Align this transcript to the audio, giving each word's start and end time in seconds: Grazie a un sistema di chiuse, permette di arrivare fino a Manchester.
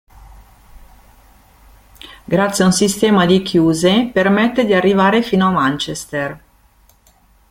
Grazie 2.25 2.63
a 2.63 2.65
un 2.65 2.73
sistema 2.73 3.27
di 3.27 3.43
chiuse, 3.43 4.09
permette 4.11 4.65
di 4.65 4.73
arrivare 4.73 5.21
fino 5.21 5.45
a 5.45 5.51
Manchester. 5.51 6.43